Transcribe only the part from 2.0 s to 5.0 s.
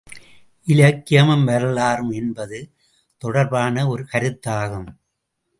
என்பது தொடர்பான ஒரு கருத்தாகும்.